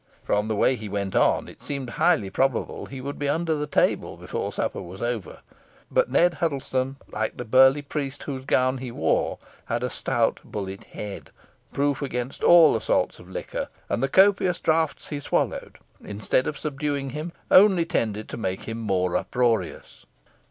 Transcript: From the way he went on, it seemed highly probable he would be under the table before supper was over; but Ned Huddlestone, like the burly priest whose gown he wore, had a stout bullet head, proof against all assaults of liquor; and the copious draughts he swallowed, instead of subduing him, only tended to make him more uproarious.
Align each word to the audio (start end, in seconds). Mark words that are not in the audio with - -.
From 0.23 0.47
the 0.47 0.55
way 0.55 0.75
he 0.75 0.89
went 0.89 1.15
on, 1.15 1.47
it 1.47 1.61
seemed 1.61 1.91
highly 2.01 2.31
probable 2.31 2.87
he 2.87 2.99
would 3.01 3.19
be 3.19 3.29
under 3.29 3.53
the 3.53 3.67
table 3.67 4.17
before 4.17 4.51
supper 4.51 4.81
was 4.81 4.99
over; 4.99 5.41
but 5.91 6.09
Ned 6.09 6.33
Huddlestone, 6.33 6.95
like 7.11 7.37
the 7.37 7.45
burly 7.45 7.83
priest 7.83 8.23
whose 8.23 8.43
gown 8.43 8.79
he 8.79 8.89
wore, 8.89 9.37
had 9.65 9.83
a 9.83 9.91
stout 9.91 10.39
bullet 10.43 10.85
head, 10.85 11.29
proof 11.71 12.01
against 12.01 12.43
all 12.43 12.75
assaults 12.75 13.19
of 13.19 13.29
liquor; 13.29 13.67
and 13.89 14.01
the 14.01 14.09
copious 14.09 14.59
draughts 14.59 15.09
he 15.09 15.19
swallowed, 15.19 15.77
instead 16.03 16.47
of 16.47 16.57
subduing 16.57 17.11
him, 17.11 17.31
only 17.51 17.85
tended 17.85 18.27
to 18.29 18.37
make 18.37 18.61
him 18.61 18.79
more 18.79 19.15
uproarious. 19.15 20.07